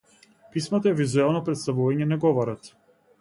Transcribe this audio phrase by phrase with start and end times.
[0.53, 2.71] Писмото е визуелно претставување на говорот.